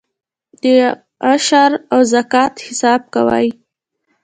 د 0.61 0.63
عشر 1.29 1.71
او 1.93 1.99
زکات 2.13 2.53
حساب 2.67 3.01
کوئ؟ 3.13 3.47